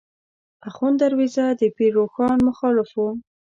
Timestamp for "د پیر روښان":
1.59-2.37